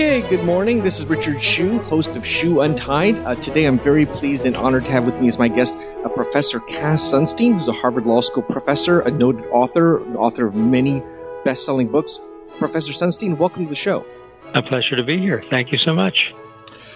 Okay, 0.00 0.22
good 0.28 0.44
morning. 0.44 0.82
This 0.82 0.98
is 1.00 1.06
Richard 1.06 1.42
Hsu, 1.42 1.78
host 1.80 2.16
of 2.16 2.24
Hsu 2.24 2.60
Untied. 2.60 3.16
Uh, 3.16 3.34
today 3.34 3.64
I'm 3.64 3.78
very 3.78 4.06
pleased 4.06 4.46
and 4.46 4.56
honored 4.56 4.84
to 4.84 4.92
have 4.92 5.04
with 5.04 5.20
me 5.20 5.26
as 5.26 5.38
my 5.38 5.48
guest 5.48 5.74
uh, 6.04 6.08
Professor 6.08 6.60
Cass 6.60 7.02
Sunstein, 7.02 7.54
who's 7.54 7.66
a 7.66 7.72
Harvard 7.72 8.06
Law 8.06 8.20
School 8.20 8.42
professor, 8.42 9.00
a 9.00 9.10
noted 9.10 9.44
author, 9.50 10.00
author 10.16 10.46
of 10.46 10.54
many 10.54 11.02
best 11.44 11.66
selling 11.66 11.88
books. 11.88 12.20
Professor 12.58 12.92
Sunstein, 12.92 13.36
welcome 13.36 13.64
to 13.64 13.68
the 13.68 13.74
show. 13.74 14.06
A 14.54 14.62
pleasure 14.62 14.96
to 14.96 15.02
be 15.02 15.18
here. 15.18 15.42
Thank 15.50 15.72
you 15.72 15.78
so 15.78 15.92
much. 15.92 16.32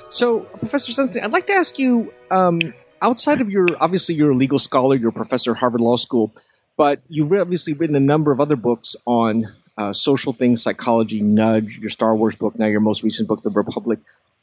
So, 0.08 0.40
Professor 0.40 0.92
Sunstein, 0.92 1.24
I'd 1.24 1.32
like 1.32 1.46
to 1.48 1.54
ask 1.54 1.78
you 1.78 2.12
um, 2.30 2.72
outside 3.05 3.41
of 3.41 3.50
your, 3.50 3.68
obviously, 3.80 4.14
you're 4.14 4.30
a 4.30 4.36
legal 4.36 4.58
scholar, 4.58 4.96
you're 4.96 5.11
a 5.11 5.12
professor 5.12 5.53
at 5.53 5.58
Harvard 5.58 5.82
Law 5.82 5.96
School, 5.96 6.35
but 6.76 7.03
you've 7.08 7.32
obviously 7.32 7.75
written 7.75 7.95
a 7.95 8.00
number 8.00 8.32
of 8.32 8.40
other 8.40 8.57
books 8.57 8.96
on 9.04 9.54
uh, 9.76 9.93
social 9.93 10.32
things, 10.32 10.62
psychology, 10.62 11.21
nudge, 11.21 11.79
your 11.79 11.90
Star 11.90 12.17
Wars 12.17 12.35
book, 12.35 12.59
now 12.59 12.67
your 12.67 12.81
most 12.81 13.03
recent 13.03 13.29
book, 13.29 13.43
The 13.43 13.50
Republic. 13.50 13.98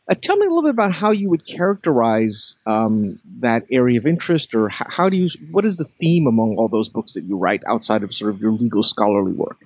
Uh, 0.08 0.16
tell 0.16 0.36
me 0.36 0.46
a 0.46 0.50
little 0.50 0.64
bit 0.64 0.72
about 0.72 0.94
how 0.94 1.12
you 1.12 1.30
would 1.30 1.46
characterize 1.46 2.55
um, 2.66 3.20
that 3.40 3.66
area 3.72 3.98
of 3.98 4.05
interest, 4.05 4.54
or 4.54 4.70
how, 4.70 4.86
how 4.90 5.10
do 5.10 5.18
you? 5.18 5.30
What 5.52 5.64
is 5.64 5.78
the 5.78 5.86
theme 5.86 6.28
among 6.28 6.55
all 6.58 6.68
those 6.68 6.90
books 6.90 7.14
that 7.14 7.24
you 7.24 7.38
write 7.38 7.62
outside 7.68 8.04
of 8.04 8.14
sort 8.14 8.34
of 8.34 8.41
your 8.41 8.52
legal 8.52 8.84
scholarly 8.84 9.32
work? 9.32 9.64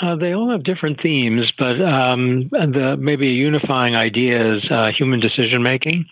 Uh, 0.00 0.16
they 0.16 0.32
all 0.32 0.50
have 0.50 0.64
different 0.64 1.00
themes, 1.00 1.52
but 1.58 1.80
um, 1.80 2.48
the 2.50 2.96
maybe 2.98 3.28
a 3.28 3.32
unifying 3.32 3.94
idea 3.94 4.56
is 4.56 4.68
uh, 4.70 4.90
human 4.96 5.20
decision 5.20 5.62
making. 5.62 6.06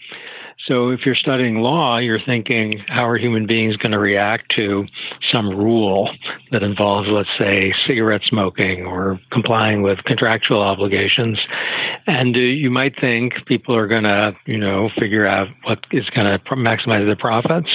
So 0.67 0.91
if 0.91 1.07
you're 1.07 1.15
studying 1.15 1.57
law, 1.61 1.99
you're 1.99 2.21
thinking, 2.21 2.85
how 2.89 3.09
are 3.09 3.17
human 3.17 3.47
beings 3.47 3.77
going 3.77 3.93
to 3.93 3.99
react 3.99 4.53
to 4.57 4.87
some 5.33 5.49
rule 5.49 6.11
that 6.53 6.63
involves, 6.63 7.09
let's 7.09 7.31
say, 7.39 7.73
cigarette 7.89 8.23
smoking 8.25 8.85
or 8.85 9.19
complying 9.31 9.83
with 9.83 10.05
contractual 10.05 10.61
obligations? 10.61 11.39
And 12.11 12.37
uh, 12.37 12.41
you 12.41 12.73
might 12.73 12.99
think 13.01 13.35
people 13.47 13.77
are 13.77 13.87
going 13.87 14.03
to, 14.03 14.35
you 14.45 14.59
know, 14.59 14.91
figure 14.99 15.29
out 15.29 15.47
what 15.63 15.87
is 15.93 16.11
going 16.11 16.27
to 16.27 16.41
maximize 16.57 17.07
their 17.07 17.15
profits, 17.15 17.69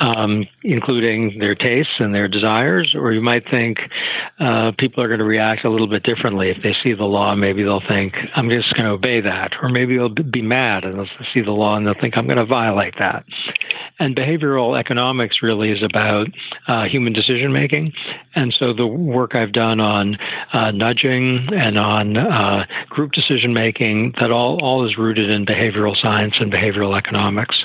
um, 0.00 0.44
including 0.64 1.38
their 1.38 1.54
tastes 1.54 1.92
and 2.00 2.12
their 2.12 2.26
desires. 2.26 2.96
Or 2.96 3.12
you 3.12 3.20
might 3.20 3.48
think 3.48 3.78
uh, 4.40 4.72
people 4.76 5.04
are 5.04 5.06
going 5.06 5.20
to 5.20 5.24
react 5.24 5.64
a 5.64 5.70
little 5.70 5.86
bit 5.86 6.02
differently. 6.02 6.50
If 6.50 6.64
they 6.64 6.74
see 6.82 6.94
the 6.94 7.04
law, 7.04 7.36
maybe 7.36 7.62
they'll 7.62 7.86
think, 7.86 8.16
I'm 8.34 8.50
just 8.50 8.74
going 8.74 8.86
to 8.86 8.90
obey 8.90 9.20
that. 9.20 9.52
Or 9.62 9.68
maybe 9.68 9.96
they'll 9.96 10.08
be 10.08 10.42
mad 10.42 10.82
and 10.82 10.98
they'll 10.98 11.26
see 11.32 11.40
the 11.40 11.52
law 11.52 11.76
and 11.76 11.86
they'll 11.86 11.94
think 11.94 12.18
I'm 12.18 12.26
going 12.26 12.38
to 12.38 12.46
violate 12.46 12.94
that. 12.98 13.24
And 14.00 14.16
behavioral 14.16 14.78
economics 14.78 15.42
really 15.42 15.70
is 15.70 15.82
about 15.82 16.28
uh, 16.66 16.84
human 16.84 17.12
decision 17.12 17.52
making. 17.52 17.92
And 18.34 18.52
so 18.52 18.72
the 18.72 18.86
work 18.86 19.34
I've 19.34 19.52
done 19.52 19.78
on 19.78 20.16
uh, 20.52 20.70
nudging 20.70 21.46
and 21.52 21.78
on 21.78 22.16
uh, 22.16 22.64
group 22.88 23.12
decision 23.12 23.52
making, 23.52 24.14
that 24.20 24.32
all, 24.32 24.58
all 24.64 24.88
is 24.88 24.96
rooted 24.96 25.28
in 25.28 25.44
behavioral 25.44 25.94
science 26.00 26.34
and 26.40 26.50
behavioral 26.50 26.96
economics. 26.96 27.62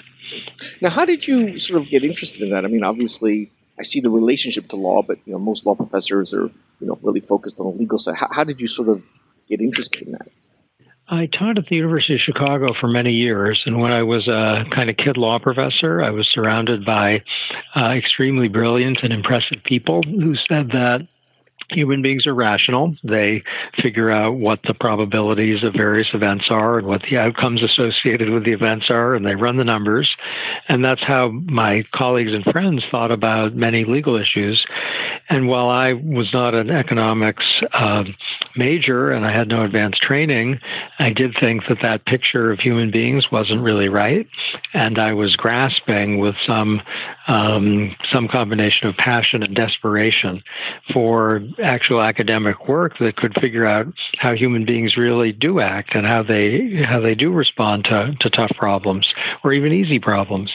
Now, 0.82 0.90
how 0.90 1.06
did 1.06 1.26
you 1.26 1.58
sort 1.58 1.82
of 1.82 1.90
get 1.90 2.04
interested 2.04 2.42
in 2.42 2.50
that? 2.50 2.66
I 2.66 2.68
mean, 2.68 2.84
obviously, 2.84 3.52
I 3.80 3.84
see 3.84 4.00
the 4.00 4.10
relationship 4.10 4.68
to 4.68 4.76
law, 4.76 5.02
but 5.02 5.18
you 5.26 5.34
know, 5.34 5.40
most 5.40 5.66
law 5.66 5.76
professors 5.76 6.34
are 6.34 6.52
you 6.80 6.88
know 6.88 7.00
really 7.02 7.22
focused 7.22 7.60
on 7.60 7.68
the 7.68 7.78
legal 7.78 7.98
side. 7.98 8.16
How, 8.16 8.28
how 8.32 8.44
did 8.44 8.62
you 8.62 8.68
sort 8.68 8.90
of 8.90 9.04
get 9.48 9.62
interested 9.62 10.02
in 10.02 10.12
that? 10.14 10.28
I 11.08 11.28
taught 11.28 11.60
at 11.60 11.68
the 11.68 11.76
University 11.76 12.16
of 12.16 12.22
Chicago 12.22 12.74
for 12.80 12.88
many 12.88 13.12
years, 13.12 13.62
and 13.68 13.80
when 13.80 13.92
I 13.92 14.02
was 14.02 14.28
a 14.28 14.66
kind 14.72 14.90
of 14.90 14.98
kid 14.98 15.18
law 15.18 15.38
professor, 15.38 16.02
I 16.02 16.10
was 16.10 16.28
surrounded 16.28 16.84
by 16.84 17.22
uh, 17.76 17.90
extremely 17.90 18.48
brilliant 18.48 19.00
and 19.04 19.14
impressive 19.14 19.64
people 19.64 20.02
who 20.02 20.36
said 20.36 20.70
that 20.72 21.08
human 21.70 22.02
beings 22.02 22.28
are 22.28 22.34
rational. 22.34 22.96
They 23.04 23.44
figure 23.82 24.12
out 24.12 24.36
what 24.36 24.60
the 24.64 24.74
probabilities 24.74 25.64
of 25.64 25.74
various 25.74 26.08
events 26.14 26.46
are 26.50 26.80
and 26.80 26.88
what 26.88 27.02
the 27.04 27.18
outcomes 27.18 27.64
associated 27.64 28.30
with 28.30 28.44
the 28.44 28.52
events 28.54 28.88
are, 28.90 29.16
and 29.16 29.26
they 29.26 29.36
run 29.36 29.58
the 29.58 29.64
numbers. 29.64 30.16
And 30.68 30.84
that's 30.84 31.04
how 31.04 31.30
my 31.30 31.84
colleagues 31.94 32.34
and 32.34 32.44
friends 32.46 32.84
thought 32.92 33.12
about 33.12 33.56
many 33.56 33.84
legal 33.86 34.16
issues. 34.16 34.66
And 35.30 35.48
while 35.48 35.70
I 35.70 35.94
was 35.94 36.32
not 36.34 36.54
an 36.54 36.70
economics 36.70 37.46
uh, 37.74 38.04
major 38.56 39.12
and 39.12 39.26
I 39.26 39.32
had 39.32 39.48
no 39.48 39.64
advanced 39.64 40.02
training, 40.02 40.60
I 41.00 41.12
did 41.12 41.36
think 41.40 41.64
that 41.68 41.80
that 41.82 42.06
picture 42.06 42.52
of 42.52 42.60
human 42.60 42.92
beings 42.92 43.32
wasn't 43.32 43.62
really 43.62 43.90
right. 43.90 44.28
And 44.74 44.98
I 44.98 45.14
was 45.14 45.36
grasping 45.36 46.20
with 46.20 46.36
some 46.46 46.82
um, 47.28 47.96
some 48.14 48.28
combination 48.28 48.88
of 48.88 48.96
passion 48.98 49.42
and 49.42 49.56
desperation 49.56 50.44
for 50.94 51.42
actual 51.64 52.02
academic 52.02 52.68
work 52.68 53.00
that 53.00 53.16
could 53.18 53.34
figure 53.42 53.66
out 53.66 53.88
how 54.20 54.34
human 54.34 54.66
beings 54.66 54.96
really 54.96 55.32
do 55.32 55.60
act 55.60 55.96
and 55.96 56.06
how 56.06 56.22
they 56.22 56.84
how 56.88 57.00
they 57.00 57.16
do 57.16 57.32
respond 57.32 57.86
to, 57.86 58.16
to 58.20 58.30
tough 58.30 58.52
problems 58.58 59.08
or 59.44 59.54
even 59.54 59.72
easy 59.72 60.00
problems. 60.00 60.52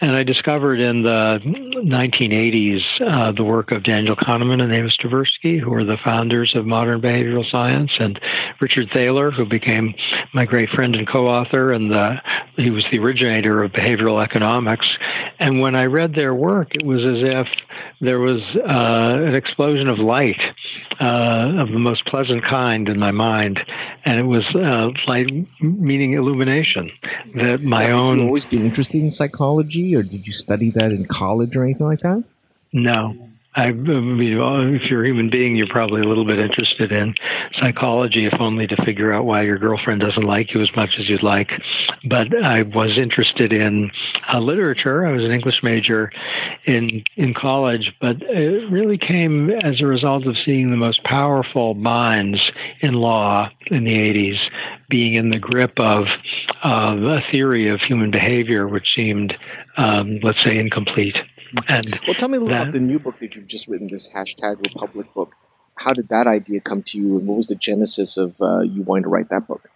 And 0.00 0.12
I 0.12 0.22
discovered 0.22 0.80
in 0.80 1.02
the 1.02 1.40
1980s 1.44 2.82
uh, 3.00 3.32
the 3.32 3.44
work 3.44 3.70
of 3.70 3.84
Daniel 3.84 4.16
Kahneman 4.16 4.62
and 4.62 4.72
Amos 4.72 4.96
Tversky, 4.96 5.60
who 5.60 5.70
were 5.70 5.84
the 5.84 5.98
founders 6.04 6.54
of 6.54 6.66
modern 6.66 7.00
behavioral 7.00 7.37
science, 7.44 7.92
and 7.98 8.20
Richard 8.60 8.88
Thaler, 8.92 9.30
who 9.30 9.44
became 9.44 9.94
my 10.32 10.44
great 10.44 10.70
friend 10.70 10.94
and 10.94 11.08
co-author, 11.08 11.72
and 11.72 11.90
the, 11.90 12.16
he 12.56 12.70
was 12.70 12.84
the 12.90 12.98
originator 12.98 13.62
of 13.62 13.72
behavioral 13.72 14.22
economics. 14.22 14.86
And 15.38 15.60
when 15.60 15.74
I 15.74 15.84
read 15.84 16.14
their 16.14 16.34
work, 16.34 16.74
it 16.74 16.84
was 16.84 17.00
as 17.00 17.28
if 17.28 17.46
there 18.00 18.18
was 18.18 18.40
uh, 18.56 19.26
an 19.26 19.34
explosion 19.34 19.88
of 19.88 19.98
light 19.98 20.40
uh, 21.00 21.62
of 21.62 21.68
the 21.68 21.78
most 21.78 22.04
pleasant 22.06 22.44
kind 22.44 22.88
in 22.88 22.98
my 22.98 23.10
mind, 23.10 23.60
and 24.04 24.18
it 24.18 24.24
was 24.24 24.44
uh, 24.54 24.90
light 25.10 25.28
meaning 25.60 26.14
illumination. 26.14 26.90
That 27.34 27.62
my 27.62 27.86
now, 27.86 28.02
own. 28.02 28.08
Have 28.08 28.18
you 28.18 28.26
always 28.26 28.46
been 28.46 28.64
interested 28.64 29.02
in 29.02 29.10
psychology, 29.10 29.94
or 29.94 30.02
did 30.02 30.26
you 30.26 30.32
study 30.32 30.70
that 30.72 30.92
in 30.92 31.06
college 31.06 31.56
or 31.56 31.64
anything 31.64 31.86
like 31.86 32.00
that? 32.00 32.24
No, 32.72 33.16
I 33.58 33.72
mean, 33.72 34.38
if 34.76 34.88
you're 34.88 35.02
a 35.02 35.06
human 35.08 35.30
being, 35.30 35.56
you're 35.56 35.66
probably 35.66 36.00
a 36.00 36.04
little 36.04 36.24
bit 36.24 36.38
interested 36.38 36.92
in 36.92 37.16
psychology, 37.58 38.24
if 38.24 38.34
only 38.38 38.68
to 38.68 38.76
figure 38.84 39.12
out 39.12 39.24
why 39.24 39.42
your 39.42 39.58
girlfriend 39.58 40.00
doesn't 40.00 40.22
like 40.22 40.54
you 40.54 40.60
as 40.60 40.68
much 40.76 40.90
as 41.00 41.08
you'd 41.08 41.24
like. 41.24 41.50
But 42.08 42.28
I 42.44 42.62
was 42.62 42.96
interested 42.96 43.52
in 43.52 43.90
uh, 44.32 44.38
literature. 44.38 45.04
I 45.04 45.10
was 45.10 45.24
an 45.24 45.32
English 45.32 45.64
major 45.64 46.12
in 46.66 47.02
in 47.16 47.34
college, 47.34 47.92
but 48.00 48.22
it 48.22 48.70
really 48.70 48.96
came 48.96 49.50
as 49.50 49.80
a 49.80 49.86
result 49.86 50.24
of 50.28 50.36
seeing 50.44 50.70
the 50.70 50.76
most 50.76 51.02
powerful 51.02 51.74
minds 51.74 52.40
in 52.80 52.94
law 52.94 53.50
in 53.72 53.82
the 53.82 53.90
80s 53.90 54.38
being 54.88 55.14
in 55.14 55.30
the 55.30 55.38
grip 55.38 55.72
of 55.78 56.06
uh, 56.64 56.96
a 56.96 57.20
theory 57.32 57.68
of 57.68 57.80
human 57.80 58.10
behavior, 58.10 58.68
which 58.68 58.86
seemed, 58.94 59.34
um, 59.76 60.20
let's 60.22 60.42
say, 60.44 60.56
incomplete. 60.56 61.16
And 61.68 62.00
well, 62.06 62.14
tell 62.14 62.28
me 62.28 62.36
a 62.36 62.40
little 62.40 62.56
that, 62.56 62.62
about 62.62 62.72
the 62.72 62.80
new 62.80 62.98
book 62.98 63.18
that 63.18 63.36
you've 63.36 63.46
just 63.46 63.68
written, 63.68 63.88
this 63.88 64.08
hashtag 64.08 64.60
Republic 64.62 65.12
book. 65.14 65.34
How 65.76 65.92
did 65.92 66.08
that 66.08 66.26
idea 66.26 66.60
come 66.60 66.82
to 66.84 66.98
you, 66.98 67.18
and 67.18 67.26
what 67.26 67.36
was 67.36 67.46
the 67.46 67.54
genesis 67.54 68.16
of 68.16 68.40
uh, 68.40 68.60
you 68.60 68.82
wanting 68.82 69.04
to 69.04 69.08
write 69.08 69.28
that 69.30 69.46
book? 69.46 69.68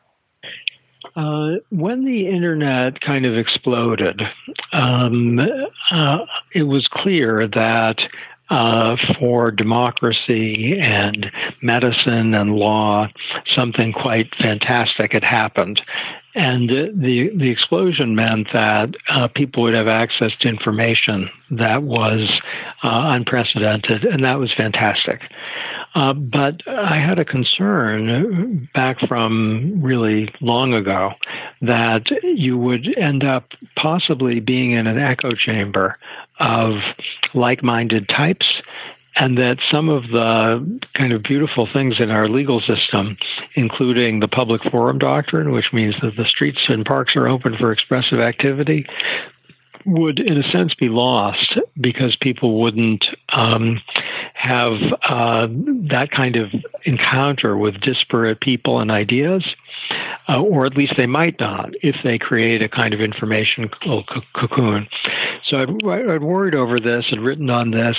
Uh, 1.14 1.56
when 1.70 2.04
the 2.04 2.28
internet 2.28 3.00
kind 3.00 3.26
of 3.26 3.36
exploded, 3.36 4.22
um, 4.72 5.38
uh, 5.90 6.18
it 6.54 6.62
was 6.62 6.88
clear 6.90 7.46
that 7.46 7.96
uh, 8.48 8.96
for 9.18 9.50
democracy 9.50 10.78
and 10.80 11.26
medicine 11.62 12.34
and 12.34 12.54
law, 12.54 13.08
something 13.56 13.92
quite 13.92 14.28
fantastic 14.40 15.12
had 15.12 15.24
happened. 15.24 15.80
And 16.34 16.68
the 16.70 17.30
the 17.36 17.50
explosion 17.50 18.14
meant 18.14 18.48
that 18.54 18.94
uh, 19.10 19.28
people 19.28 19.64
would 19.64 19.74
have 19.74 19.88
access 19.88 20.32
to 20.40 20.48
information 20.48 21.28
that 21.50 21.82
was 21.82 22.40
uh, 22.82 23.12
unprecedented, 23.12 24.04
and 24.04 24.24
that 24.24 24.38
was 24.38 24.50
fantastic. 24.56 25.20
Uh, 25.94 26.14
but 26.14 26.66
I 26.66 26.96
had 26.96 27.18
a 27.18 27.24
concern 27.24 28.66
back 28.72 28.98
from 29.06 29.82
really 29.82 30.30
long 30.40 30.72
ago 30.72 31.10
that 31.60 32.04
you 32.22 32.56
would 32.56 32.96
end 32.96 33.24
up 33.24 33.48
possibly 33.76 34.40
being 34.40 34.72
in 34.72 34.86
an 34.86 34.98
echo 34.98 35.32
chamber 35.32 35.98
of 36.40 36.76
like 37.34 37.62
minded 37.62 38.08
types 38.08 38.46
and 39.16 39.36
that 39.38 39.58
some 39.70 39.88
of 39.88 40.04
the 40.04 40.80
kind 40.94 41.12
of 41.12 41.22
beautiful 41.22 41.68
things 41.70 42.00
in 42.00 42.10
our 42.10 42.28
legal 42.28 42.60
system, 42.60 43.16
including 43.54 44.20
the 44.20 44.28
public 44.28 44.62
forum 44.70 44.98
doctrine, 44.98 45.52
which 45.52 45.72
means 45.72 45.94
that 46.02 46.16
the 46.16 46.24
streets 46.24 46.60
and 46.68 46.86
parks 46.86 47.14
are 47.14 47.28
open 47.28 47.56
for 47.56 47.72
expressive 47.72 48.20
activity, 48.20 48.86
would, 49.84 50.20
in 50.20 50.38
a 50.38 50.50
sense, 50.50 50.74
be 50.74 50.88
lost 50.88 51.58
because 51.80 52.16
people 52.16 52.60
wouldn't 52.60 53.06
um, 53.30 53.80
have 54.34 54.74
uh, 55.08 55.46
that 55.50 56.10
kind 56.10 56.36
of 56.36 56.50
encounter 56.84 57.56
with 57.56 57.80
disparate 57.80 58.40
people 58.40 58.80
and 58.80 58.90
ideas, 58.90 59.44
uh, 60.28 60.40
or 60.40 60.66
at 60.66 60.76
least 60.76 60.94
they 60.96 61.06
might 61.06 61.38
not 61.40 61.70
if 61.82 61.96
they 62.04 62.18
create 62.18 62.62
a 62.62 62.68
kind 62.68 62.94
of 62.94 63.00
information 63.00 63.68
cocoon. 64.34 64.88
so 65.44 65.58
I'd, 65.58 65.70
I'd, 65.86 66.22
worried 66.22 66.54
over 66.54 66.78
this 66.78 67.06
and 67.10 67.24
written 67.24 67.50
on 67.50 67.72
this 67.72 67.96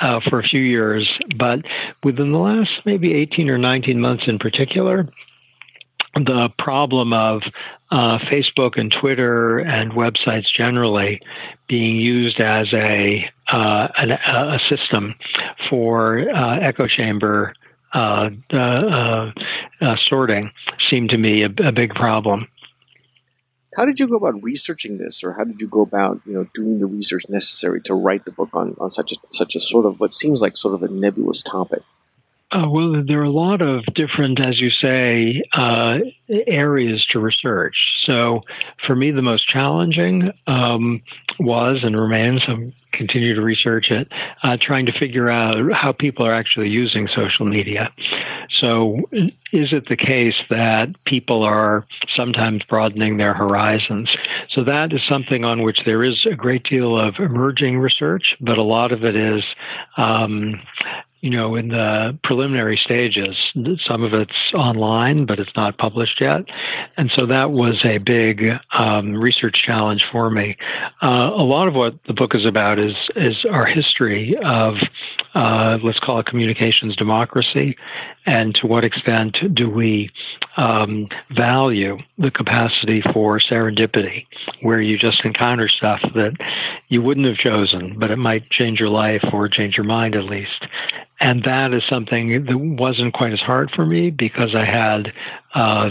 uh, 0.00 0.20
for 0.28 0.40
a 0.40 0.42
few 0.42 0.60
years, 0.60 1.08
but 1.36 1.60
within 2.04 2.32
the 2.32 2.38
last 2.38 2.70
maybe 2.84 3.14
18 3.14 3.50
or 3.50 3.58
19 3.58 4.00
months 4.00 4.24
in 4.26 4.38
particular, 4.38 5.08
the 6.14 6.48
problem 6.58 7.12
of 7.12 7.42
uh, 7.90 8.18
Facebook 8.30 8.78
and 8.78 8.94
Twitter 9.00 9.58
and 9.58 9.92
websites 9.92 10.46
generally 10.54 11.20
being 11.68 11.96
used 11.96 12.40
as 12.40 12.72
a 12.72 13.28
uh, 13.50 13.88
an, 13.96 14.12
a 14.12 14.58
system 14.70 15.14
for 15.70 16.28
uh, 16.34 16.58
echo 16.58 16.84
chamber 16.84 17.54
uh, 17.94 18.28
uh, 18.52 19.30
sorting 20.08 20.50
seemed 20.90 21.08
to 21.10 21.16
me 21.16 21.42
a, 21.42 21.50
a, 21.66 21.72
big 21.72 21.94
problem. 21.94 22.46
How 23.76 23.84
did 23.84 24.00
you 24.00 24.08
go 24.08 24.16
about 24.16 24.42
researching 24.42 24.98
this, 24.98 25.22
or 25.22 25.34
how 25.34 25.44
did 25.44 25.60
you 25.60 25.68
go 25.68 25.82
about 25.82 26.20
you 26.24 26.32
know 26.32 26.46
doing 26.54 26.78
the 26.78 26.86
research 26.86 27.24
necessary 27.28 27.80
to 27.82 27.94
write 27.94 28.24
the 28.24 28.32
book 28.32 28.50
on, 28.54 28.76
on 28.80 28.90
such 28.90 29.12
a 29.12 29.16
such 29.30 29.54
a 29.54 29.60
sort 29.60 29.86
of 29.86 30.00
what 30.00 30.14
seems 30.14 30.40
like 30.40 30.56
sort 30.56 30.74
of 30.74 30.82
a 30.82 30.88
nebulous 30.88 31.42
topic? 31.42 31.82
Uh, 32.50 32.66
well, 32.66 33.04
there 33.06 33.20
are 33.20 33.24
a 33.24 33.30
lot 33.30 33.60
of 33.60 33.84
different, 33.94 34.40
as 34.40 34.58
you 34.58 34.70
say, 34.70 35.42
uh, 35.52 35.98
areas 36.46 37.04
to 37.10 37.20
research. 37.20 37.76
So, 38.04 38.40
for 38.86 38.96
me, 38.96 39.10
the 39.10 39.20
most 39.20 39.46
challenging 39.46 40.32
um, 40.46 41.02
was 41.38 41.80
and 41.82 41.94
remains. 41.94 42.42
I 42.48 42.72
continue 42.92 43.34
to 43.34 43.42
research 43.42 43.90
it, 43.90 44.08
uh, 44.42 44.56
trying 44.60 44.86
to 44.86 44.92
figure 44.92 45.30
out 45.30 45.56
how 45.72 45.92
people 45.92 46.26
are 46.26 46.34
actually 46.34 46.68
using 46.68 47.08
social 47.14 47.46
media. 47.46 47.92
So, 48.60 49.02
is 49.52 49.72
it 49.72 49.88
the 49.88 49.96
case 49.96 50.34
that 50.50 50.88
people 51.04 51.42
are 51.42 51.86
sometimes 52.16 52.62
broadening 52.64 53.18
their 53.18 53.34
horizons? 53.34 54.10
So, 54.50 54.64
that 54.64 54.92
is 54.92 55.00
something 55.08 55.44
on 55.44 55.62
which 55.62 55.80
there 55.84 56.02
is 56.02 56.26
a 56.30 56.34
great 56.34 56.64
deal 56.64 56.98
of 56.98 57.16
emerging 57.18 57.78
research, 57.78 58.36
but 58.40 58.58
a 58.58 58.62
lot 58.62 58.92
of 58.92 59.04
it 59.04 59.16
is 59.16 59.44
um, 59.96 60.60
you 61.20 61.30
know, 61.30 61.56
in 61.56 61.68
the 61.68 62.16
preliminary 62.22 62.76
stages. 62.76 63.36
Some 63.86 64.04
of 64.04 64.14
it's 64.14 64.32
online, 64.54 65.26
but 65.26 65.40
it's 65.40 65.54
not 65.56 65.76
published 65.76 66.20
yet. 66.20 66.44
And 66.96 67.10
so 67.14 67.26
that 67.26 67.50
was 67.50 67.84
a 67.84 67.98
big 67.98 68.44
um, 68.72 69.14
research 69.14 69.62
challenge 69.64 70.04
for 70.12 70.30
me. 70.30 70.56
Uh, 71.02 71.30
a 71.32 71.42
lot 71.42 71.66
of 71.66 71.74
what 71.74 71.94
the 72.06 72.12
book 72.12 72.34
is 72.34 72.46
about 72.46 72.78
is 72.78 72.94
is 73.16 73.44
our 73.50 73.66
history 73.66 74.36
of, 74.44 74.76
uh, 75.34 75.78
let's 75.82 75.98
call 75.98 76.20
it 76.20 76.26
communications 76.26 76.94
democracy, 76.96 77.76
and 78.26 78.54
to 78.56 78.66
what 78.66 78.84
extent 78.84 79.38
do 79.54 79.68
we 79.68 80.10
um, 80.56 81.08
value 81.34 81.98
the 82.18 82.30
capacity 82.30 83.02
for 83.12 83.38
serendipity, 83.38 84.26
where 84.62 84.80
you 84.80 84.98
just 84.98 85.24
encounter 85.24 85.68
stuff 85.68 86.00
that 86.14 86.36
you 86.88 87.02
wouldn't 87.02 87.26
have 87.26 87.36
chosen, 87.36 87.98
but 87.98 88.10
it 88.10 88.16
might 88.16 88.48
change 88.50 88.78
your 88.78 88.88
life 88.88 89.24
or 89.32 89.48
change 89.48 89.76
your 89.76 89.86
mind 89.86 90.14
at 90.14 90.24
least. 90.24 90.64
And 91.20 91.42
that 91.44 91.72
is 91.72 91.82
something 91.88 92.44
that 92.44 92.56
wasn't 92.56 93.12
quite 93.12 93.32
as 93.32 93.40
hard 93.40 93.70
for 93.74 93.84
me 93.84 94.10
because 94.10 94.54
I 94.54 94.64
had 94.64 95.12
uh, 95.52 95.90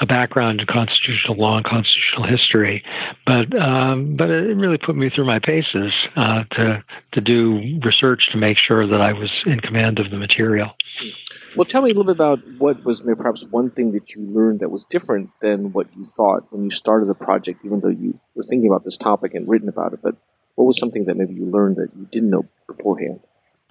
a 0.00 0.06
background 0.06 0.60
in 0.60 0.66
constitutional 0.66 1.36
law 1.36 1.58
and 1.58 1.64
constitutional 1.64 2.26
history. 2.26 2.82
But 3.24 3.56
um, 3.56 4.16
but 4.16 4.30
it 4.30 4.56
really 4.56 4.78
put 4.78 4.96
me 4.96 5.10
through 5.10 5.26
my 5.26 5.38
paces 5.38 5.92
uh, 6.16 6.42
to 6.52 6.82
to 7.12 7.20
do 7.20 7.78
research 7.84 8.30
to 8.32 8.38
make 8.38 8.58
sure 8.58 8.86
that 8.86 9.00
I 9.00 9.12
was 9.12 9.30
in 9.46 9.60
command 9.60 10.00
of 10.00 10.10
the 10.10 10.16
material. 10.16 10.72
Well, 11.56 11.64
tell 11.64 11.82
me 11.82 11.90
a 11.90 11.94
little 11.94 12.04
bit 12.04 12.16
about 12.16 12.40
what 12.58 12.84
was 12.84 13.00
perhaps 13.00 13.44
one 13.44 13.70
thing 13.70 13.92
that 13.92 14.14
you 14.14 14.22
learned 14.22 14.60
that 14.60 14.70
was 14.70 14.84
different 14.84 15.30
than 15.40 15.72
what 15.72 15.86
you 15.96 16.04
thought 16.04 16.52
when 16.52 16.64
you 16.64 16.70
started 16.70 17.06
the 17.06 17.14
project, 17.14 17.64
even 17.64 17.80
though 17.80 17.88
you 17.88 18.18
were 18.34 18.44
thinking 18.44 18.68
about 18.68 18.84
this 18.84 18.96
topic 18.96 19.34
and 19.34 19.48
written 19.48 19.68
about 19.68 19.92
it. 19.92 20.00
But 20.02 20.16
what 20.56 20.64
was 20.64 20.78
something 20.78 21.04
that 21.04 21.16
maybe 21.16 21.34
you 21.34 21.46
learned 21.46 21.76
that 21.76 21.90
you 21.96 22.08
didn't 22.10 22.30
know 22.30 22.46
beforehand? 22.66 23.20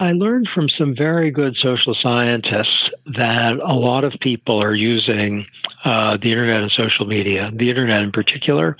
I 0.00 0.12
learned 0.12 0.48
from 0.54 0.68
some 0.68 0.94
very 0.94 1.32
good 1.32 1.56
social 1.60 1.96
scientists 2.00 2.90
that 3.06 3.58
a 3.64 3.74
lot 3.74 4.04
of 4.04 4.12
people 4.20 4.62
are 4.62 4.74
using 4.74 5.44
uh, 5.84 6.16
the 6.16 6.30
internet 6.30 6.60
and 6.62 6.70
social 6.72 7.06
media, 7.06 7.50
the 7.54 7.70
internet 7.70 8.02
in 8.02 8.12
particular, 8.12 8.76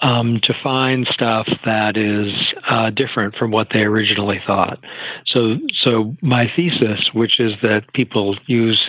um, 0.00 0.40
to 0.42 0.54
find 0.62 1.06
stuff 1.10 1.48
that 1.64 1.96
is 1.96 2.32
uh, 2.68 2.90
different 2.90 3.34
from 3.36 3.50
what 3.50 3.68
they 3.72 3.80
originally 3.80 4.40
thought. 4.46 4.78
So, 5.26 5.56
so 5.82 6.14
my 6.20 6.50
thesis, 6.54 7.10
which 7.12 7.40
is 7.40 7.54
that 7.62 7.90
people 7.94 8.36
use 8.46 8.80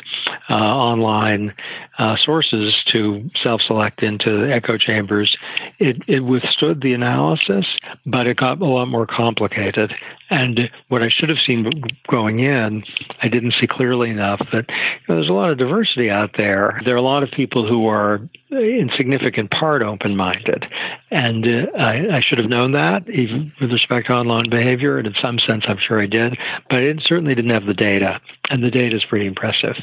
uh, 0.50 0.54
online 0.54 1.54
uh, 1.98 2.18
sources 2.18 2.76
to 2.88 3.30
self-select 3.42 4.04
into 4.04 4.52
echo 4.52 4.78
chambers, 4.78 5.38
it, 5.80 6.02
it 6.08 6.20
withstood 6.20 6.82
the 6.82 6.94
analysis, 6.94 7.66
but 8.06 8.28
it 8.28 8.36
got 8.38 8.62
a 8.62 8.66
lot 8.66 8.88
more 8.88 9.08
complicated. 9.08 9.94
And 10.30 10.70
what 10.90 11.04
I 11.04 11.10
should 11.10 11.30
have 11.30 11.38
seen 11.46 11.84
going 12.10 12.40
in, 12.40 12.84
I 13.22 13.28
didn't 13.28 13.54
see 13.60 13.68
clearly 13.68 14.10
enough 14.10 14.42
that 14.52 14.66
you 14.68 15.06
know, 15.08 15.16
there's 15.16 15.30
a 15.30 15.34
lot 15.34 15.52
of 15.52 15.58
diversity 15.58 16.10
out 16.10 16.32
there. 16.36 16.80
There 16.84 16.96
are 16.96 16.98
a 16.98 17.02
lot 17.02 17.24
of 17.24 17.32
people 17.46 17.68
who 17.68 17.86
are 17.88 18.28
in 18.50 18.90
significant 18.98 19.52
part 19.52 19.84
open 19.84 20.16
minded. 20.16 20.66
And 21.12 21.46
uh, 21.46 21.78
I, 21.78 22.18
I, 22.18 22.22
should 22.22 22.40
have 22.40 22.50
known 22.50 22.72
that, 22.72 23.08
even 23.08 23.54
with 23.62 23.72
respect 23.72 24.08
to 24.08 24.14
online 24.14 24.50
behavior. 24.50 24.98
And 24.98 25.06
in 25.06 25.14
some 25.22 25.38
sense, 25.38 25.66
I'm 25.68 25.78
sure 25.78 26.02
I 26.02 26.08
did. 26.08 26.38
But 26.70 26.80
I 26.80 26.96
certainly 27.06 27.36
didn't 27.36 27.52
have 27.52 27.68
the 27.68 27.76
data. 27.76 28.20
And 28.50 28.64
the 28.64 28.72
data 28.72 28.96
is 28.96 29.06
pretty 29.06 29.28
impressive. 29.28 29.76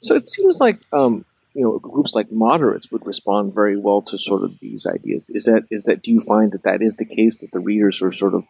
So 0.00 0.14
it 0.14 0.26
seems 0.26 0.60
like 0.60 0.80
um, 0.94 1.26
you 1.54 1.62
know 1.62 1.78
groups 1.78 2.14
like 2.14 2.32
moderates 2.32 2.90
would 2.90 3.04
respond 3.04 3.52
very 3.52 3.76
well 3.76 4.00
to 4.02 4.16
sort 4.16 4.42
of 4.44 4.52
these 4.60 4.86
ideas. 4.86 5.26
Is 5.28 5.44
that 5.44 5.64
is 5.70 5.82
that 5.84 6.02
do 6.02 6.10
you 6.10 6.20
find 6.20 6.52
that 6.52 6.62
that 6.62 6.80
is 6.80 6.94
the 6.94 7.04
case 7.04 7.40
that 7.40 7.50
the 7.52 7.60
readers 7.60 8.00
are 8.00 8.12
sort 8.12 8.32
of 8.32 8.44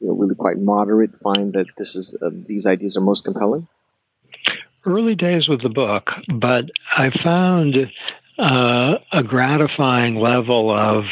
you 0.00 0.08
know 0.08 0.14
really 0.14 0.34
quite 0.34 0.58
moderate 0.58 1.14
find 1.14 1.52
that 1.52 1.66
this 1.78 1.94
is 1.94 2.16
uh, 2.20 2.30
these 2.32 2.66
ideas 2.66 2.96
are 2.96 3.02
most 3.02 3.24
compelling? 3.24 3.68
Early 4.86 5.14
days 5.14 5.48
with 5.48 5.62
the 5.62 5.70
book, 5.70 6.10
but 6.28 6.70
I 6.96 7.10
found 7.22 7.90
uh, 8.38 8.98
a 9.12 9.22
gratifying 9.22 10.16
level 10.16 10.70
of 10.70 11.04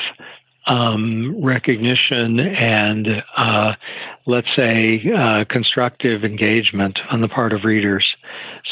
um, 0.67 1.43
recognition 1.43 2.39
and, 2.39 3.23
uh, 3.37 3.75
let's 4.27 4.55
say, 4.55 5.03
uh, 5.17 5.45
constructive 5.49 6.25
engagement 6.25 7.01
on 7.11 7.21
the 7.21 7.29
part 7.29 7.53
of 7.53 7.65
readers. 7.65 8.15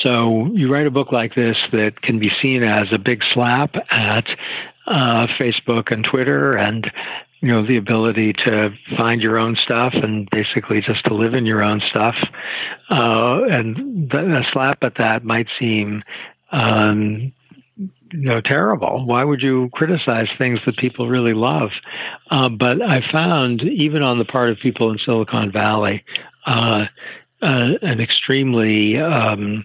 So 0.03 0.51
you 0.53 0.73
write 0.73 0.87
a 0.87 0.91
book 0.91 1.13
like 1.13 1.35
this 1.35 1.57
that 1.73 2.03
can 2.03 2.19
be 2.19 2.31
seen 2.41 2.63
as 2.63 2.93
a 2.93 2.99
big 2.99 3.23
slap 3.33 3.75
at 3.91 4.27
uh, 4.87 5.27
Facebook 5.39 5.91
and 5.91 6.05
Twitter 6.05 6.57
and 6.57 6.91
you 7.41 7.49
know 7.49 7.67
the 7.67 7.77
ability 7.77 8.33
to 8.33 8.71
find 8.97 9.23
your 9.23 9.39
own 9.39 9.57
stuff 9.57 9.95
and 9.95 10.29
basically 10.31 10.81
just 10.81 11.05
to 11.05 11.15
live 11.15 11.35
in 11.35 11.47
your 11.47 11.63
own 11.63 11.81
stuff 11.89 12.15
uh, 12.91 13.43
and 13.45 14.13
a 14.13 14.43
slap 14.53 14.83
at 14.83 14.97
that 14.97 15.25
might 15.25 15.47
seem 15.59 16.03
um, 16.53 17.33
you 18.13 18.29
know 18.29 18.41
terrible. 18.41 19.07
Why 19.07 19.25
would 19.25 19.41
you 19.41 19.71
criticize 19.73 20.29
things 20.37 20.59
that 20.67 20.77
people 20.77 21.09
really 21.09 21.35
love? 21.35 21.71
Uh, 22.31 22.49
but 22.49 22.83
I 22.83 23.01
found 23.11 23.63
even 23.63 24.03
on 24.03 24.19
the 24.19 24.25
part 24.25 24.51
of 24.51 24.59
people 24.59 24.91
in 24.91 24.99
Silicon 24.99 25.51
Valley. 25.53 26.05
Uh, 26.47 26.87
uh, 27.43 27.79
an 27.81 28.01
extremely 28.01 28.99
um, 28.99 29.65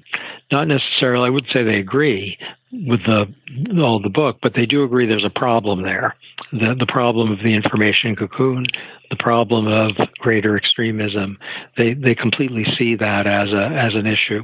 not 0.50 0.66
necessarily 0.66 1.28
I 1.28 1.30
would 1.30 1.48
say 1.52 1.64
they 1.64 1.78
agree 1.78 2.38
with 2.72 3.02
the 3.06 3.34
all 3.82 4.02
the 4.02 4.10
book, 4.10 4.38
but 4.42 4.54
they 4.56 4.66
do 4.66 4.84
agree 4.84 5.06
there's 5.06 5.26
a 5.26 5.30
problem 5.30 5.84
there. 5.84 6.16
The 6.52 6.76
the 6.78 6.88
problem 6.88 7.32
of 7.32 7.40
the 7.40 7.54
information 7.54 8.16
cocoon, 8.16 8.66
the 9.10 9.16
problem 9.16 9.68
of 9.68 9.92
greater 10.20 10.58
extremism. 10.58 11.38
They 11.78 11.94
they 11.94 12.16
completely 12.16 12.66
see 12.78 12.96
that 12.96 13.28
as 13.28 13.50
a 13.54 13.68
as 13.68 13.94
an 13.94 14.08
issue. 14.08 14.44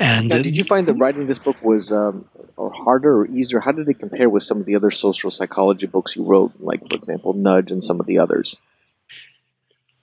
And 0.00 0.28
now, 0.28 0.38
did 0.38 0.56
you 0.56 0.64
find 0.64 0.88
that 0.88 0.94
writing 0.94 1.26
this 1.26 1.38
book 1.38 1.56
was 1.62 1.92
um, 1.92 2.28
or 2.56 2.70
harder 2.70 3.18
or 3.20 3.26
easier? 3.26 3.60
How 3.60 3.72
did 3.72 3.88
it 3.88 3.98
compare 3.98 4.28
with 4.28 4.42
some 4.42 4.58
of 4.58 4.66
the 4.66 4.74
other 4.74 4.90
social 4.90 5.30
psychology 5.30 5.86
books 5.86 6.16
you 6.16 6.24
wrote, 6.24 6.52
like, 6.58 6.80
for 6.88 6.94
example, 6.94 7.32
Nudge 7.32 7.70
and 7.70 7.82
some 7.82 8.00
of 8.00 8.06
the 8.06 8.18
others? 8.18 8.60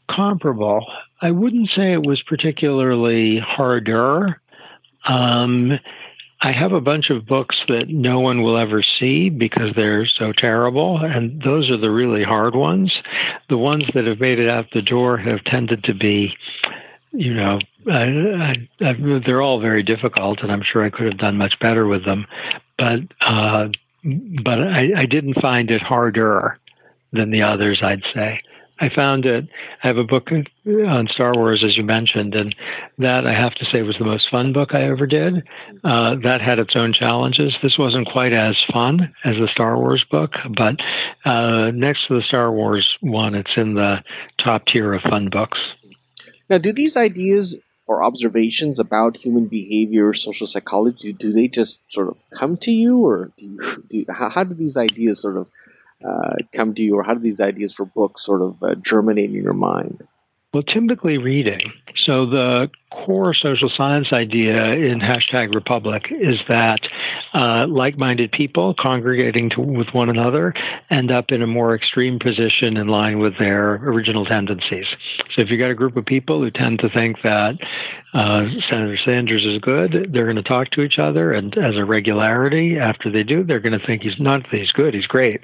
Comparable. 0.10 0.86
I 1.22 1.32
wouldn't 1.32 1.70
say 1.76 1.94
it 1.94 2.06
was 2.06 2.22
particularly 2.24 3.40
harder. 3.40 4.42
Um, 5.08 5.80
I 6.44 6.56
have 6.56 6.72
a 6.72 6.82
bunch 6.82 7.12
of 7.12 7.28
books 7.28 7.58
that 7.68 7.90
no 7.90 8.20
one 8.20 8.42
will 8.42 8.58
ever 8.58 8.82
see 8.82 9.30
because 9.30 9.76
they're 9.76 10.08
so 10.08 10.32
terrible, 10.32 10.98
and 10.98 11.42
those 11.44 11.70
are 11.70 11.78
the 11.78 11.92
really 11.92 12.24
hard 12.24 12.56
ones. 12.56 12.92
The 13.50 13.58
ones 13.58 13.84
that 13.94 14.06
have 14.06 14.20
made 14.20 14.40
it 14.40 14.50
out 14.50 14.72
the 14.74 14.82
door 14.82 15.18
have 15.18 15.44
tended 15.44 15.84
to 15.84 15.94
be 15.94 16.36
you 17.14 17.34
know, 17.34 17.60
I, 17.88 18.04
I, 18.82 18.90
I, 18.90 19.20
they're 19.26 19.42
all 19.42 19.60
very 19.60 19.84
difficult, 19.84 20.40
and 20.42 20.52
I'm 20.52 20.64
sure 20.64 20.84
I 20.84 20.90
could 20.90 21.08
have 21.08 21.18
done 21.18 21.38
much 21.38 21.60
better 21.60 21.86
with 21.86 22.06
them. 22.06 22.26
But 22.78 23.02
uh, 23.20 23.70
but 24.04 24.62
I, 24.62 24.92
I 24.96 25.06
didn't 25.06 25.42
find 25.42 25.70
it 25.70 25.82
harder 25.82 26.58
than 27.12 27.32
the 27.32 27.42
others. 27.42 27.82
I'd 27.84 28.04
say 28.14 28.42
I 28.82 28.90
found 28.90 29.28
it. 29.28 29.48
I 29.84 29.88
have 29.88 29.98
a 29.98 30.04
book 30.04 30.30
on 30.32 31.08
Star 31.08 31.34
Wars, 31.36 31.64
as 31.64 31.78
you 31.78 31.84
mentioned, 31.84 32.34
and 32.34 32.56
that 32.98 33.28
I 33.28 33.34
have 33.34 33.54
to 33.56 33.66
say 33.66 33.84
was 33.84 33.96
the 34.00 34.06
most 34.06 34.28
fun 34.32 34.54
book 34.54 34.74
I 34.74 34.90
ever 34.90 35.06
did. 35.06 35.48
Uh, 35.84 36.16
that 36.24 36.42
had 36.42 36.58
its 36.58 36.76
own 36.76 36.92
challenges. 36.92 37.54
This 37.62 37.78
wasn't 37.78 38.08
quite 38.08 38.34
as 38.34 38.58
fun 38.74 39.14
as 39.24 39.36
the 39.36 39.48
Star 39.52 39.78
Wars 39.78 40.04
book, 40.10 40.32
but 40.58 40.78
uh, 41.26 41.70
next 41.70 42.08
to 42.08 42.16
the 42.16 42.24
Star 42.24 42.52
Wars 42.52 42.98
one, 43.02 43.36
it's 43.36 43.56
in 43.56 43.76
the 43.76 44.04
top 44.44 44.66
tier 44.66 44.94
of 44.94 45.04
fun 45.04 45.30
books. 45.30 45.60
Now, 46.50 46.58
do 46.58 46.74
these 46.74 46.98
ideas 46.98 47.58
or 47.86 48.04
observations 48.04 48.80
about 48.80 49.18
human 49.18 49.46
behavior, 49.46 50.12
social 50.14 50.48
psychology, 50.48 51.14
do 51.14 51.32
they 51.32 51.48
just 51.48 51.82
sort 51.92 52.08
of 52.08 52.24
come 52.34 52.58
to 52.58 52.72
you, 52.72 53.06
or 53.06 53.32
do 53.38 53.46
you, 53.46 53.84
do, 53.90 54.06
how, 54.10 54.30
how 54.30 54.44
do 54.44 54.56
these 54.56 54.78
ideas 54.78 55.22
sort 55.22 55.38
of 55.38 55.48
uh, 56.08 56.36
come 56.54 56.74
to 56.76 56.82
you, 56.82 56.96
or 56.96 57.04
how 57.04 57.14
do 57.14 57.20
these 57.20 57.40
ideas 57.42 57.74
for 57.74 57.86
books 57.86 58.24
sort 58.24 58.42
of 58.42 58.62
uh, 58.64 58.76
germinate 58.76 59.30
in 59.30 59.44
your 59.44 59.54
mind? 59.54 60.08
Well, 60.54 60.64
typically 60.64 61.18
reading. 61.18 61.72
So 61.96 62.26
the 62.26 62.70
core 62.92 63.34
social 63.34 63.70
science 63.70 64.12
idea 64.12 64.74
in 64.74 65.00
hashtag 65.00 65.56
Republic 65.56 66.04
is 66.12 66.40
that 66.50 66.82
uh, 67.34 67.68
like-minded 67.68 68.34
people 68.34 68.74
congregating 68.78 69.50
to, 69.52 69.62
with 69.62 69.88
one 69.94 70.10
another 70.10 70.54
end 70.90 71.10
up 71.10 71.32
in 71.32 71.42
a 71.42 71.48
more 71.48 71.74
extreme 71.74 72.20
position 72.20 72.76
in 72.76 72.88
line 72.88 73.20
with 73.20 73.38
their 73.40 73.76
original 73.76 74.26
tendencies. 74.26 74.88
So 75.34 75.42
if 75.42 75.50
you've 75.50 75.60
got 75.60 75.72
a 75.72 75.76
group 75.76 75.96
of 75.96 76.06
people 76.06 76.42
who 76.42 76.52
tend 76.52 76.80
to 76.80 76.90
think 76.90 77.22
that 77.24 77.56
uh, 78.14 78.46
Senator 78.70 78.98
Sanders 79.04 79.46
is 79.46 79.60
good, 79.60 80.10
they're 80.12 80.26
going 80.26 80.36
to 80.36 80.44
talk 80.44 80.72
to 80.72 80.82
each 80.82 81.00
other, 81.00 81.32
and 81.32 81.58
as 81.58 81.78
a 81.78 81.86
regularity, 81.86 82.78
after 82.78 83.10
they 83.10 83.24
do, 83.24 83.44
they're 83.44 83.60
going 83.60 83.78
to 83.78 83.86
think 83.86 84.02
he's 84.04 84.20
not 84.20 84.48
he's 84.50 84.72
good, 84.72 84.94
he's 84.94 85.08
great. 85.08 85.42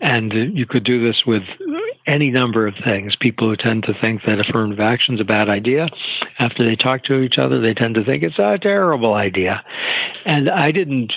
And 0.00 0.32
you 0.32 0.64
could 0.64 0.84
do 0.84 1.04
this 1.04 1.26
with 1.26 1.42
any 2.06 2.30
number 2.30 2.66
of 2.66 2.74
things. 2.82 3.16
People 3.16 3.48
who 3.48 3.56
tend 3.56 3.82
to 3.84 3.94
think 4.00 4.22
that 4.24 4.40
affirmative 4.40 4.80
action 4.80 5.14
is 5.14 5.20
a 5.20 5.24
bad 5.24 5.48
idea, 5.48 5.88
after 6.38 6.64
they 6.64 6.76
talk 6.76 7.02
to 7.04 7.20
each 7.20 7.38
other, 7.38 7.60
they 7.60 7.74
tend 7.74 7.96
to 7.96 8.04
think 8.04 8.22
it's 8.22 8.38
a 8.38 8.58
terrible 8.58 9.14
idea. 9.14 9.64
And 10.24 10.48
I 10.48 10.70
didn't, 10.70 11.12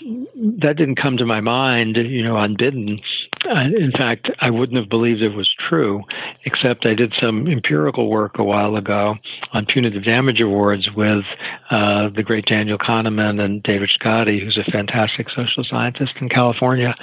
that 0.61 0.77
didn't 0.77 0.95
come 0.95 1.17
to 1.17 1.25
my 1.25 1.41
mind, 1.41 1.97
you 1.97 2.23
know, 2.23 2.38
unbidden. 2.38 3.01
Uh, 3.50 3.60
in 3.60 3.91
fact, 3.91 4.29
I 4.39 4.50
wouldn't 4.50 4.77
have 4.77 4.89
believed 4.89 5.21
it 5.21 5.36
was 5.36 5.51
true, 5.67 6.03
except 6.45 6.86
I 6.86 6.93
did 6.93 7.13
some 7.19 7.48
empirical 7.48 8.10
work 8.10 8.38
a 8.38 8.43
while 8.43 8.75
ago 8.75 9.15
on 9.53 9.65
punitive 9.65 10.03
damage 10.03 10.39
awards 10.39 10.89
with 10.95 11.25
uh, 11.71 12.10
the 12.10 12.24
great 12.24 12.45
Daniel 12.45 12.77
Kahneman 12.77 13.41
and 13.41 13.63
David 13.63 13.89
Schkade, 13.89 14.43
who's 14.43 14.57
a 14.57 14.71
fantastic 14.71 15.29
social 15.29 15.63
scientist 15.63 16.13
in 16.21 16.29
California. 16.29 16.95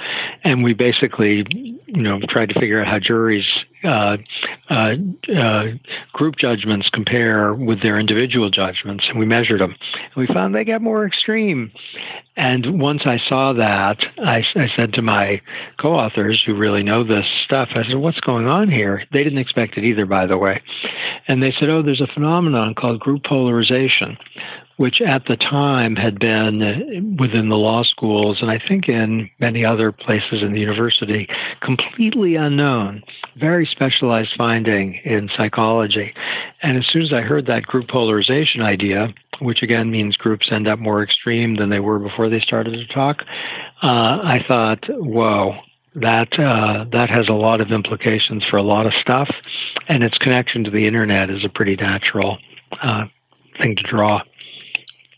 And 0.43 0.63
we 0.63 0.73
basically, 0.73 1.45
you 1.87 2.01
know, 2.01 2.19
tried 2.29 2.49
to 2.49 2.59
figure 2.59 2.81
out 2.81 2.87
how 2.87 2.99
juries 2.99 3.45
uh, 3.83 4.17
uh, 4.69 4.95
uh, 5.35 5.63
group 6.13 6.35
judgments 6.37 6.89
compare 6.89 7.53
with 7.53 7.81
their 7.81 7.99
individual 7.99 8.49
judgments, 8.49 9.05
and 9.09 9.17
we 9.17 9.25
measured 9.25 9.61
them. 9.61 9.75
And 9.93 10.15
we 10.15 10.27
found 10.27 10.53
they 10.53 10.63
get 10.63 10.81
more 10.81 11.05
extreme. 11.05 11.71
And 12.35 12.79
once 12.79 13.01
I 13.05 13.19
saw 13.27 13.53
that, 13.53 13.97
I, 14.19 14.45
I 14.55 14.69
said 14.75 14.93
to 14.93 15.01
my 15.01 15.41
co 15.77 15.93
authors 15.93 16.41
who 16.45 16.55
really 16.55 16.83
know 16.83 17.03
this 17.03 17.25
stuff, 17.43 17.69
I 17.75 17.83
said, 17.83 17.95
What's 17.95 18.19
going 18.21 18.47
on 18.47 18.69
here? 18.69 19.03
They 19.11 19.23
didn't 19.23 19.39
expect 19.39 19.77
it 19.77 19.83
either, 19.83 20.05
by 20.05 20.25
the 20.25 20.37
way. 20.37 20.61
And 21.27 21.43
they 21.43 21.53
said, 21.59 21.69
Oh, 21.69 21.81
there's 21.81 22.01
a 22.01 22.07
phenomenon 22.07 22.75
called 22.75 22.99
group 22.99 23.23
polarization, 23.23 24.17
which 24.79 25.01
at 25.01 25.25
the 25.25 25.35
time 25.35 25.97
had 25.97 26.17
been 26.19 27.17
within 27.19 27.49
the 27.49 27.57
law 27.57 27.83
schools 27.83 28.37
and 28.41 28.49
I 28.49 28.57
think 28.65 28.87
in 28.87 29.29
many 29.37 29.65
other 29.65 29.91
places 29.91 30.41
in 30.41 30.53
the 30.53 30.61
university 30.61 31.27
completely 31.59 32.35
unknown, 32.35 33.03
very 33.35 33.65
specialized 33.65 34.35
finding 34.37 34.93
in 35.03 35.29
psychology. 35.35 36.13
And 36.61 36.77
as 36.77 36.87
soon 36.87 37.01
as 37.01 37.11
I 37.11 37.19
heard 37.19 37.45
that 37.47 37.63
group 37.63 37.89
polarization 37.89 38.61
idea, 38.61 39.13
which 39.41 39.61
again 39.61 39.91
means 39.91 40.15
groups 40.15 40.47
end 40.49 40.65
up 40.65 40.79
more 40.79 41.03
extreme 41.03 41.55
than 41.55 41.69
they 41.69 41.81
were 41.81 41.99
before 41.99 42.29
they 42.29 42.39
started 42.39 42.71
to 42.71 42.87
talk, 42.87 43.23
uh, 43.83 44.23
I 44.23 44.45
thought, 44.47 44.85
whoa, 44.87 45.57
that 45.95 46.39
uh, 46.39 46.85
that 46.93 47.09
has 47.09 47.27
a 47.27 47.33
lot 47.33 47.59
of 47.59 47.71
implications 47.71 48.45
for 48.45 48.55
a 48.55 48.63
lot 48.63 48.85
of 48.85 48.93
stuff, 48.93 49.29
and 49.89 50.03
its 50.03 50.17
connection 50.17 50.63
to 50.63 50.71
the 50.71 50.87
internet 50.87 51.29
is 51.29 51.43
a 51.43 51.49
pretty 51.49 51.75
natural 51.75 52.37
uh, 52.81 53.07
thing 53.57 53.75
to 53.75 53.83
draw. 53.83 54.21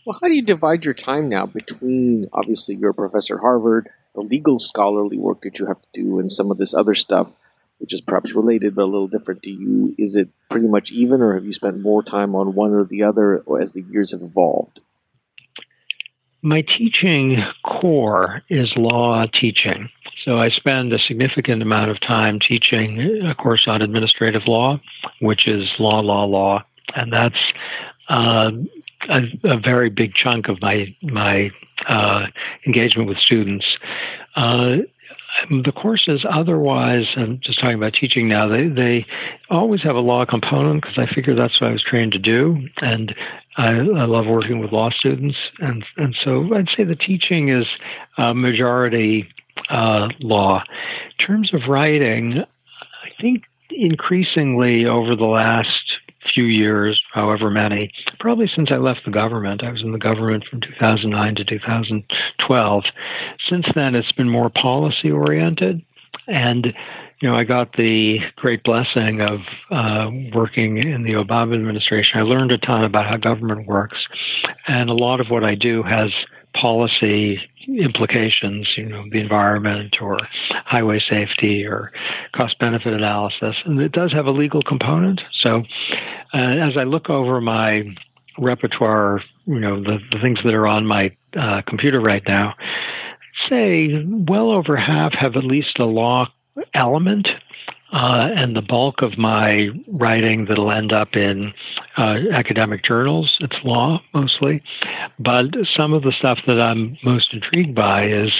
Well, 0.04 0.18
how 0.20 0.28
do 0.28 0.34
you 0.34 0.42
divide 0.42 0.84
your 0.84 0.94
time 0.94 1.28
now 1.28 1.46
between 1.46 2.26
obviously 2.32 2.74
you're 2.74 2.90
a 2.90 2.94
professor 2.94 3.36
at 3.36 3.40
Harvard, 3.40 3.88
the 4.14 4.20
legal 4.20 4.58
scholarly 4.58 5.16
work 5.16 5.42
that 5.42 5.58
you 5.58 5.66
have 5.66 5.80
to 5.80 5.88
do, 5.92 6.18
and 6.18 6.30
some 6.30 6.50
of 6.50 6.58
this 6.58 6.74
other 6.74 6.94
stuff, 6.94 7.34
which 7.78 7.92
is 7.92 8.00
perhaps 8.00 8.34
related 8.34 8.74
but 8.74 8.82
a 8.82 8.86
little 8.86 9.06
different 9.06 9.42
to 9.44 9.50
you? 9.50 9.94
Is 9.98 10.16
it 10.16 10.30
pretty 10.50 10.66
much 10.66 10.90
even, 10.90 11.22
or 11.22 11.34
have 11.34 11.44
you 11.44 11.52
spent 11.52 11.80
more 11.80 12.02
time 12.02 12.34
on 12.34 12.54
one 12.54 12.72
or 12.72 12.84
the 12.84 13.04
other 13.04 13.44
as 13.60 13.72
the 13.72 13.82
years 13.82 14.10
have 14.10 14.22
evolved? 14.22 14.80
My 16.42 16.62
teaching 16.62 17.44
core 17.64 18.42
is 18.48 18.72
law 18.74 19.26
teaching. 19.26 19.88
So 20.24 20.38
I 20.38 20.50
spend 20.50 20.92
a 20.92 20.98
significant 20.98 21.62
amount 21.62 21.92
of 21.92 22.00
time 22.00 22.40
teaching 22.40 23.22
a 23.24 23.36
course 23.36 23.64
on 23.68 23.82
administrative 23.82 24.42
law, 24.48 24.80
which 25.20 25.46
is 25.46 25.68
law, 25.78 26.00
law, 26.00 26.24
law. 26.24 26.64
And 26.94 27.12
that's 27.12 27.38
uh, 28.08 28.50
a, 29.08 29.22
a, 29.44 29.58
very 29.58 29.90
big 29.90 30.14
chunk 30.14 30.48
of 30.48 30.60
my 30.60 30.94
my 31.02 31.50
uh, 31.88 32.26
engagement 32.66 33.08
with 33.08 33.18
students. 33.18 33.66
Uh, 34.36 34.78
the 35.50 35.72
courses 35.72 36.26
otherwise, 36.28 37.06
I'm 37.16 37.40
just 37.40 37.58
talking 37.58 37.76
about 37.76 37.94
teaching 37.94 38.28
now, 38.28 38.48
they, 38.48 38.68
they 38.68 39.06
always 39.48 39.82
have 39.82 39.96
a 39.96 40.00
law 40.00 40.26
component 40.26 40.82
because 40.82 40.98
I 40.98 41.12
figure 41.12 41.34
that's 41.34 41.58
what 41.58 41.70
I 41.70 41.72
was 41.72 41.82
trained 41.82 42.12
to 42.12 42.18
do. 42.18 42.68
And 42.82 43.14
I, 43.56 43.70
I, 43.70 44.04
love 44.04 44.26
working 44.26 44.58
with 44.60 44.72
law 44.72 44.90
students. 44.90 45.38
And, 45.58 45.84
and 45.96 46.14
so 46.22 46.54
I'd 46.54 46.68
say 46.76 46.84
the 46.84 46.96
teaching 46.96 47.48
is 47.48 47.66
majority 48.18 49.26
uh, 49.70 50.08
law. 50.20 50.62
In 51.18 51.26
terms 51.26 51.54
of 51.54 51.62
writing, 51.68 52.38
I 52.40 53.20
think 53.20 53.44
increasingly 53.70 54.86
over 54.86 55.16
the 55.16 55.24
last 55.24 55.81
few 56.32 56.44
years, 56.44 57.02
however 57.12 57.50
many, 57.50 57.90
probably 58.20 58.50
since 58.54 58.70
I 58.70 58.76
left 58.76 59.04
the 59.04 59.10
government. 59.10 59.62
I 59.62 59.70
was 59.70 59.82
in 59.82 59.92
the 59.92 59.98
government 59.98 60.44
from 60.48 60.60
2009 60.60 61.34
to 61.36 61.44
2012. 61.44 62.84
Since 63.48 63.66
then, 63.74 63.94
it's 63.94 64.12
been 64.12 64.28
more 64.28 64.50
policy 64.50 65.10
oriented. 65.10 65.82
And, 66.26 66.74
you 67.22 67.28
know, 67.28 67.36
I 67.36 67.44
got 67.44 67.74
the 67.76 68.18
great 68.34 68.64
blessing 68.64 69.20
of 69.20 69.38
uh, 69.70 70.10
working 70.34 70.78
in 70.78 71.04
the 71.04 71.12
Obama 71.12 71.54
administration. 71.54 72.18
I 72.18 72.22
learned 72.22 72.50
a 72.50 72.58
ton 72.58 72.82
about 72.82 73.06
how 73.06 73.16
government 73.16 73.68
works. 73.68 73.96
And 74.66 74.90
a 74.90 74.94
lot 74.94 75.20
of 75.20 75.28
what 75.28 75.44
I 75.44 75.54
do 75.54 75.84
has 75.84 76.10
policy 76.52 77.40
implications, 77.68 78.68
you 78.76 78.86
know, 78.86 79.04
the 79.12 79.20
environment 79.20 79.98
or 80.02 80.18
highway 80.66 80.98
safety 80.98 81.64
or 81.64 81.92
cost 82.34 82.58
benefit 82.58 82.92
analysis. 82.92 83.54
And 83.66 83.80
it 83.80 83.92
does 83.92 84.12
have 84.12 84.26
a 84.26 84.32
legal 84.32 84.62
component. 84.62 85.20
So 85.42 85.62
uh, 86.34 86.38
as 86.38 86.76
I 86.76 86.82
look 86.82 87.08
over 87.08 87.40
my 87.40 87.84
repertoire, 88.36 89.22
you 89.46 89.60
know, 89.60 89.80
the, 89.80 90.00
the 90.10 90.18
things 90.20 90.40
that 90.44 90.54
are 90.54 90.66
on 90.66 90.86
my 90.86 91.16
uh, 91.38 91.62
computer 91.68 92.00
right 92.00 92.24
now, 92.26 92.54
say 93.48 94.04
well 94.08 94.50
over 94.50 94.76
half 94.76 95.14
have 95.14 95.36
at 95.36 95.44
least 95.44 95.78
a 95.78 95.84
law 95.84 96.26
element 96.74 97.28
uh, 97.92 98.30
and 98.34 98.56
the 98.56 98.62
bulk 98.62 99.02
of 99.02 99.18
my 99.18 99.68
writing 99.86 100.46
that'll 100.46 100.72
end 100.72 100.92
up 100.92 101.14
in 101.14 101.52
uh, 101.96 102.18
academic 102.32 102.84
journals, 102.84 103.36
it's 103.40 103.56
law 103.64 104.00
mostly. 104.14 104.62
But 105.18 105.46
some 105.76 105.92
of 105.92 106.02
the 106.02 106.12
stuff 106.12 106.38
that 106.46 106.60
I'm 106.60 106.96
most 107.04 107.32
intrigued 107.32 107.74
by 107.74 108.06
is 108.06 108.32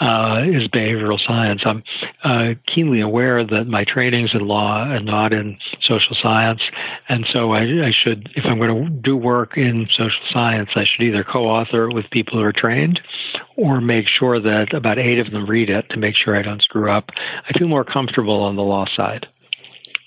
uh, 0.00 0.42
is 0.44 0.68
behavioral 0.68 1.18
science. 1.24 1.62
I'm 1.64 1.82
uh, 2.22 2.54
keenly 2.66 3.00
aware 3.00 3.44
that 3.44 3.66
my 3.66 3.84
training's 3.84 4.34
in 4.34 4.46
law 4.46 4.84
and 4.84 5.06
not 5.06 5.32
in 5.32 5.56
social 5.80 6.14
science, 6.20 6.60
and 7.08 7.26
so 7.32 7.52
I, 7.52 7.86
I 7.86 7.92
should, 7.92 8.30
if 8.36 8.44
I'm 8.44 8.58
going 8.58 8.84
to 8.84 8.90
do 8.90 9.16
work 9.16 9.56
in 9.56 9.88
social 9.96 10.20
science, 10.30 10.70
I 10.74 10.84
should 10.84 11.02
either 11.02 11.24
co-author 11.24 11.88
it 11.88 11.94
with 11.94 12.10
people 12.10 12.38
who 12.38 12.44
are 12.44 12.52
trained, 12.52 13.00
or 13.56 13.80
make 13.80 14.06
sure 14.06 14.38
that 14.38 14.74
about 14.74 14.98
eight 14.98 15.18
of 15.18 15.30
them 15.30 15.46
read 15.46 15.70
it 15.70 15.88
to 15.90 15.96
make 15.96 16.14
sure 16.14 16.36
I 16.36 16.42
don't 16.42 16.62
screw 16.62 16.90
up. 16.90 17.10
I 17.48 17.58
feel 17.58 17.68
more 17.68 17.84
comfortable 17.84 18.42
on 18.42 18.56
the 18.56 18.62
law 18.62 18.84
side. 18.94 19.26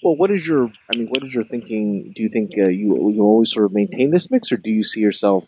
Well, 0.04 0.16
what 0.16 0.32
is 0.32 0.48
your? 0.48 0.72
I 0.92 0.96
mean, 0.96 1.08
what 1.08 1.24
is 1.24 1.34
your 1.34 1.44
thinking? 1.44 2.14
Do 2.16 2.24
you 2.24 2.30
think 2.30 2.52
uh, 2.58 2.68
you 2.68 3.10
you 3.12 3.22
always 3.22 3.52
sort 3.52 3.66
of 3.66 3.74
maintain 3.74 4.12
this 4.12 4.32
mix, 4.32 4.52
or 4.52 4.58
do 4.58 4.72
you 4.72 4.84
see 4.84 5.02
yourself, 5.02 5.48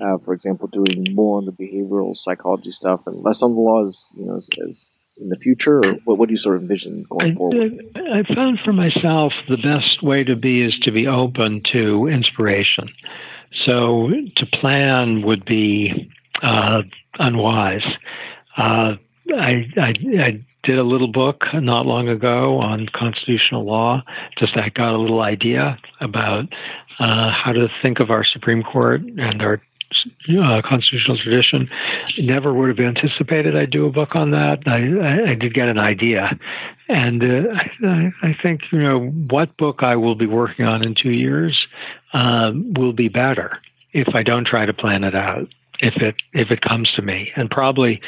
uh, 0.00 0.18
for 0.18 0.32
example, 0.34 0.68
doing 0.68 1.06
more 1.12 1.38
on 1.38 1.46
the 1.46 1.52
behavioral 1.52 2.16
psychology 2.16 2.70
stuff 2.70 3.06
and 3.06 3.22
less 3.22 3.42
on 3.42 3.54
the 3.54 3.60
laws? 3.60 4.14
You 4.16 4.26
know, 4.26 4.36
as, 4.36 4.48
as 4.66 4.88
in 5.20 5.28
the 5.28 5.36
future, 5.36 5.84
or 5.84 5.92
what, 6.04 6.18
what 6.18 6.28
do 6.28 6.32
you 6.32 6.38
sort 6.38 6.56
of 6.56 6.62
envision 6.62 7.04
going 7.10 7.32
I, 7.32 7.34
forward? 7.34 7.72
I 7.96 8.34
found 8.34 8.60
for 8.64 8.72
myself 8.72 9.32
the 9.48 9.56
best 9.56 10.02
way 10.02 10.24
to 10.24 10.36
be 10.36 10.62
is 10.62 10.78
to 10.82 10.90
be 10.90 11.06
open 11.06 11.62
to 11.72 12.06
inspiration. 12.06 12.88
So 13.66 14.08
to 14.36 14.46
plan 14.46 15.22
would 15.22 15.44
be 15.44 16.10
uh, 16.42 16.82
unwise. 17.18 17.84
Uh, 18.56 18.94
I, 19.34 19.66
I, 19.76 19.94
I 20.18 20.44
did 20.62 20.78
a 20.78 20.84
little 20.84 21.08
book 21.08 21.44
not 21.54 21.86
long 21.86 22.08
ago 22.08 22.58
on 22.58 22.88
constitutional 22.94 23.64
law. 23.64 24.02
Just 24.38 24.56
I 24.56 24.68
got 24.68 24.94
a 24.94 24.98
little 24.98 25.20
idea 25.20 25.78
about 26.00 26.44
uh, 26.98 27.30
how 27.30 27.52
to 27.52 27.68
think 27.82 28.00
of 28.00 28.10
our 28.10 28.24
Supreme 28.24 28.62
Court 28.62 29.02
and 29.02 29.42
our 29.42 29.60
uh, 30.40 30.62
constitutional 30.64 31.18
tradition. 31.18 31.68
Never 32.18 32.52
would 32.54 32.68
have 32.68 32.78
anticipated 32.78 33.56
I'd 33.56 33.70
do 33.70 33.86
a 33.86 33.90
book 33.90 34.14
on 34.14 34.30
that. 34.30 34.60
I, 34.66 34.78
I, 34.98 35.30
I 35.30 35.34
did 35.34 35.54
get 35.54 35.68
an 35.68 35.78
idea, 35.78 36.38
and 36.88 37.22
uh, 37.22 37.54
I, 37.84 38.12
I, 38.22 38.36
think 38.42 38.62
you 38.72 38.82
know 38.82 39.08
what 39.08 39.56
book 39.56 39.80
I 39.82 39.96
will 39.96 40.14
be 40.14 40.26
working 40.26 40.64
on 40.64 40.84
in 40.84 40.94
two 40.94 41.10
years 41.10 41.66
uh, 42.14 42.52
will 42.54 42.92
be 42.92 43.08
better 43.08 43.58
if 43.92 44.14
I 44.14 44.22
don't 44.22 44.46
try 44.46 44.64
to 44.64 44.72
plan 44.72 45.04
it 45.04 45.14
out. 45.14 45.48
If 45.80 45.96
it 45.96 46.14
if 46.32 46.50
it 46.50 46.60
comes 46.62 46.90
to 46.92 47.02
me, 47.02 47.32
and 47.36 47.50
probably 47.50 48.00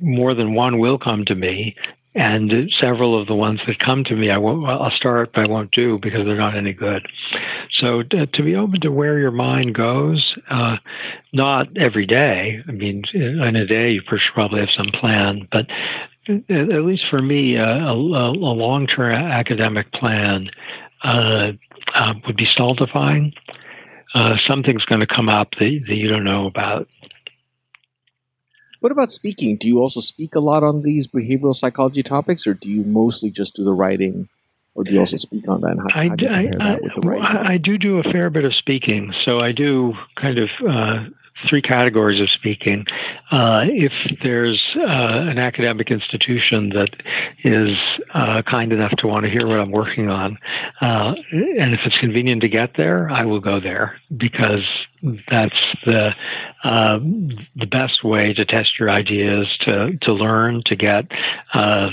more 0.00 0.34
than 0.34 0.54
one 0.54 0.78
will 0.78 0.98
come 0.98 1.24
to 1.26 1.34
me 1.34 1.74
and 2.16 2.72
several 2.80 3.20
of 3.20 3.26
the 3.26 3.34
ones 3.34 3.60
that 3.66 3.78
come 3.78 4.02
to 4.04 4.16
me, 4.16 4.30
I 4.30 4.38
won't, 4.38 4.66
I'll 4.66 4.90
start, 4.90 5.32
but 5.34 5.44
I 5.44 5.48
won't 5.48 5.70
do 5.70 5.98
because 5.98 6.24
they're 6.24 6.34
not 6.34 6.56
any 6.56 6.72
good. 6.72 7.06
So 7.78 8.02
to, 8.04 8.26
to 8.26 8.42
be 8.42 8.56
open 8.56 8.80
to 8.80 8.90
where 8.90 9.18
your 9.18 9.30
mind 9.30 9.74
goes, 9.74 10.34
uh, 10.48 10.78
not 11.34 11.76
every 11.76 12.06
day. 12.06 12.62
I 12.66 12.72
mean, 12.72 13.04
in 13.12 13.54
a 13.54 13.66
day 13.66 13.90
you 13.90 14.02
probably 14.02 14.60
have 14.60 14.70
some 14.74 14.90
plan, 14.98 15.46
but 15.52 15.66
at 16.26 16.84
least 16.84 17.04
for 17.10 17.20
me, 17.20 17.58
uh, 17.58 17.64
a, 17.64 17.92
a, 17.92 18.32
long-term 18.32 19.14
academic 19.14 19.92
plan 19.92 20.48
uh, 21.04 21.52
uh, 21.94 22.14
would 22.26 22.36
be 22.36 22.46
stultifying. 22.46 23.34
Uh, 24.14 24.36
something's 24.48 24.86
going 24.86 25.00
to 25.00 25.06
come 25.06 25.28
up 25.28 25.50
that, 25.58 25.80
that 25.86 25.94
you 25.94 26.08
don't 26.08 26.24
know 26.24 26.46
about. 26.46 26.88
What 28.86 28.92
about 28.92 29.10
speaking? 29.10 29.56
Do 29.56 29.66
you 29.66 29.80
also 29.80 29.98
speak 29.98 30.36
a 30.36 30.38
lot 30.38 30.62
on 30.62 30.82
these 30.82 31.08
behavioral 31.08 31.56
psychology 31.56 32.04
topics, 32.04 32.46
or 32.46 32.54
do 32.54 32.68
you 32.68 32.84
mostly 32.84 33.32
just 33.32 33.56
do 33.56 33.64
the 33.64 33.72
writing, 33.72 34.28
or 34.76 34.84
do 34.84 34.92
you 34.92 35.00
also 35.00 35.16
speak 35.16 35.48
on 35.48 35.62
that? 35.62 35.76
How, 35.76 36.02
I, 36.02 36.08
how 36.08 36.14
do 36.14 36.28
I, 36.28 37.16
I, 37.16 37.52
I, 37.54 37.56
do 37.56 37.78
do 37.78 37.98
a 37.98 38.04
fair 38.04 38.30
bit 38.30 38.44
of 38.44 38.54
speaking, 38.54 39.12
so 39.24 39.40
I 39.40 39.50
do 39.50 39.94
kind 40.14 40.38
of 40.38 40.50
uh, 40.64 41.06
three 41.48 41.62
categories 41.62 42.20
of 42.20 42.30
speaking. 42.30 42.86
Uh, 43.30 43.64
if 43.66 43.92
there's 44.22 44.62
uh, 44.76 44.80
an 44.82 45.38
academic 45.38 45.90
institution 45.90 46.70
that 46.70 46.90
is 47.44 47.76
uh, 48.14 48.42
kind 48.42 48.72
enough 48.72 48.92
to 48.92 49.06
want 49.06 49.24
to 49.24 49.30
hear 49.30 49.46
what 49.46 49.60
I'm 49.60 49.70
working 49.70 50.08
on, 50.08 50.38
uh, 50.80 51.14
and 51.32 51.74
if 51.74 51.80
it's 51.84 51.98
convenient 51.98 52.42
to 52.42 52.48
get 52.48 52.76
there, 52.76 53.10
I 53.10 53.24
will 53.24 53.40
go 53.40 53.60
there 53.60 54.00
because 54.16 54.64
that's 55.30 55.58
the 55.84 56.14
uh, 56.64 56.98
the 56.98 57.66
best 57.66 58.02
way 58.02 58.32
to 58.32 58.44
test 58.44 58.78
your 58.78 58.90
ideas, 58.90 59.46
to 59.60 59.96
to 60.02 60.12
learn, 60.12 60.62
to 60.66 60.76
get 60.76 61.06
uh, 61.54 61.90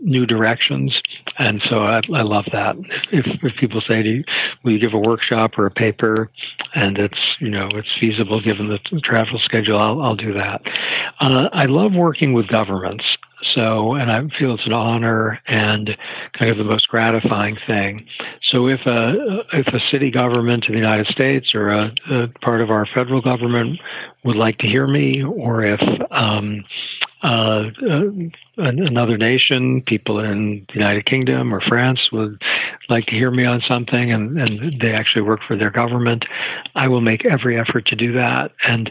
new 0.00 0.26
directions. 0.26 1.00
And 1.38 1.62
so 1.68 1.80
I, 1.80 2.00
I 2.14 2.22
love 2.22 2.44
that. 2.52 2.76
If, 3.12 3.26
if 3.42 3.56
people 3.56 3.80
say 3.80 4.02
to 4.02 4.08
you, 4.08 4.24
will 4.62 4.72
you 4.72 4.78
give 4.78 4.94
a 4.94 4.98
workshop 4.98 5.52
or 5.58 5.66
a 5.66 5.70
paper 5.70 6.30
and 6.74 6.98
it's, 6.98 7.18
you 7.40 7.48
know, 7.48 7.68
it's 7.72 7.88
feasible 8.00 8.40
given 8.40 8.68
the 8.68 9.00
travel 9.00 9.40
schedule, 9.44 9.78
I'll, 9.78 10.00
I'll 10.00 10.16
do 10.16 10.32
that. 10.34 10.62
Uh, 11.20 11.48
I 11.52 11.66
love 11.66 11.92
working 11.94 12.32
with 12.32 12.48
governments. 12.48 13.04
So, 13.54 13.94
and 13.94 14.10
I 14.10 14.22
feel 14.38 14.54
it's 14.54 14.66
an 14.66 14.72
honor 14.72 15.38
and 15.46 15.90
kind 16.32 16.50
of 16.50 16.56
the 16.56 16.64
most 16.64 16.88
gratifying 16.88 17.58
thing. 17.66 18.06
So, 18.50 18.68
if 18.68 18.80
a 18.86 19.42
if 19.52 19.66
a 19.66 19.80
city 19.92 20.10
government 20.10 20.64
in 20.66 20.72
the 20.72 20.80
United 20.80 21.08
States 21.08 21.54
or 21.54 21.68
a, 21.68 21.92
a 22.10 22.28
part 22.40 22.62
of 22.62 22.70
our 22.70 22.86
federal 22.86 23.20
government 23.20 23.80
would 24.24 24.36
like 24.36 24.58
to 24.58 24.66
hear 24.66 24.86
me, 24.86 25.22
or 25.22 25.62
if 25.62 25.80
um, 26.10 26.64
uh, 27.24 27.70
uh, 27.88 28.02
another 28.58 29.16
nation, 29.16 29.82
people 29.86 30.18
in 30.18 30.66
the 30.68 30.74
United 30.74 31.06
Kingdom 31.06 31.54
or 31.54 31.60
France 31.62 32.10
would 32.12 32.40
like 32.90 33.06
to 33.06 33.12
hear 33.12 33.30
me 33.30 33.46
on 33.46 33.62
something 33.66 34.12
and, 34.12 34.38
and 34.38 34.80
they 34.80 34.92
actually 34.92 35.22
work 35.22 35.40
for 35.46 35.56
their 35.56 35.70
government, 35.70 36.26
I 36.74 36.86
will 36.86 37.00
make 37.00 37.24
every 37.24 37.58
effort 37.58 37.86
to 37.86 37.96
do 37.96 38.12
that. 38.12 38.52
And 38.64 38.90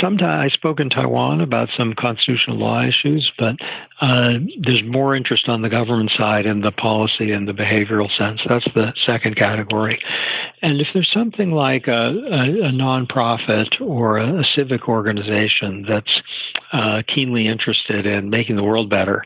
sometimes 0.00 0.22
I 0.22 0.48
spoke 0.48 0.78
in 0.78 0.90
Taiwan 0.90 1.40
about 1.40 1.70
some 1.76 1.92
constitutional 1.94 2.56
law 2.56 2.82
issues, 2.82 3.32
but 3.36 3.56
uh, 4.00 4.34
there's 4.60 4.84
more 4.84 5.16
interest 5.16 5.48
on 5.48 5.62
the 5.62 5.68
government 5.68 6.12
side 6.16 6.46
in 6.46 6.60
the 6.60 6.72
policy 6.72 7.32
and 7.32 7.48
the 7.48 7.52
behavioral 7.52 8.16
sense. 8.16 8.40
That's 8.48 8.68
the 8.74 8.92
second 9.04 9.34
category. 9.36 10.00
And 10.62 10.80
if 10.80 10.88
there's 10.94 11.10
something 11.12 11.50
like 11.50 11.88
a, 11.88 11.90
a, 11.90 12.68
a 12.68 12.70
nonprofit 12.70 13.80
or 13.80 14.18
a, 14.18 14.40
a, 14.40 14.44
civic 14.54 14.88
organization 14.88 15.86
that's 15.88 16.20
uh, 16.72 17.02
keenly 17.12 17.48
interested 17.48 18.06
in 18.06 18.30
making 18.30 18.56
the 18.56 18.62
world 18.62 18.88
better, 18.88 19.24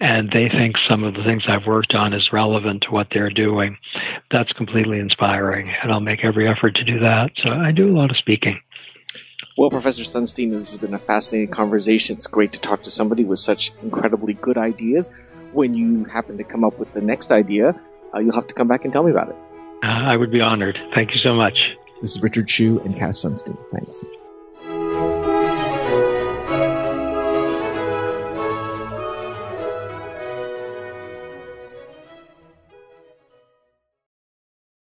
and 0.00 0.30
they 0.30 0.48
think 0.48 0.76
some 0.88 1.04
of 1.04 1.14
the 1.14 1.22
things 1.22 1.44
I've 1.48 1.66
worked 1.66 1.94
on 1.94 2.12
is 2.12 2.32
relevant 2.32 2.82
to 2.82 2.90
what 2.90 3.08
they're 3.12 3.30
doing, 3.30 3.76
that's 4.30 4.52
completely 4.52 4.98
inspiring. 4.98 5.72
And 5.82 5.92
I'll 5.92 6.00
make 6.00 6.24
every 6.24 6.48
effort 6.48 6.74
to 6.76 6.84
do 6.84 6.98
that. 7.00 7.30
So 7.42 7.50
I 7.50 7.72
do 7.72 7.90
a 7.90 7.96
lot 7.96 8.10
of 8.10 8.16
speaking. 8.16 8.60
Well, 9.56 9.70
Professor 9.70 10.02
Sunstein, 10.02 10.50
this 10.50 10.70
has 10.70 10.78
been 10.78 10.94
a 10.94 10.98
fascinating 10.98 11.50
conversation. 11.50 12.16
It's 12.16 12.26
great 12.26 12.52
to 12.54 12.60
talk 12.60 12.82
to 12.82 12.90
somebody 12.90 13.24
with 13.24 13.38
such 13.38 13.72
incredibly 13.82 14.34
good 14.34 14.58
ideas. 14.58 15.10
When 15.52 15.74
you 15.74 16.04
happen 16.04 16.36
to 16.38 16.44
come 16.44 16.64
up 16.64 16.78
with 16.80 16.92
the 16.92 17.00
next 17.00 17.30
idea, 17.30 17.80
uh, 18.12 18.18
you'll 18.18 18.34
have 18.34 18.48
to 18.48 18.54
come 18.54 18.66
back 18.66 18.84
and 18.84 18.92
tell 18.92 19.04
me 19.04 19.12
about 19.12 19.28
it. 19.28 19.36
Uh, 19.84 19.86
I 19.86 20.16
would 20.16 20.32
be 20.32 20.40
honored. 20.40 20.76
Thank 20.92 21.12
you 21.12 21.18
so 21.18 21.34
much. 21.34 21.56
This 22.00 22.16
is 22.16 22.22
Richard 22.22 22.50
Hsu 22.50 22.80
and 22.80 22.96
Cass 22.96 23.22
Sunstein. 23.22 23.56
Thanks. 23.70 24.04